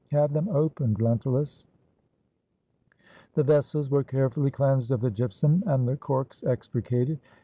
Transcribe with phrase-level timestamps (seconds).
[0.09, 1.67] Have them opened, Lentulus."
[3.35, 7.19] The vessels were carefully cleansed of the gypsum, and the corks extricated.